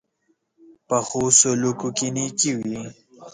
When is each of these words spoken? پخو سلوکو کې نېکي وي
پخو 0.87 1.23
سلوکو 1.39 1.89
کې 1.97 2.07
نېکي 2.15 2.51
وي 2.59 2.81